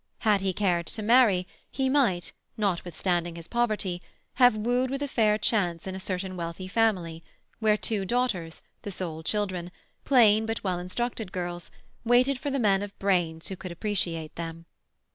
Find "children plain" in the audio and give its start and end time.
9.21-10.47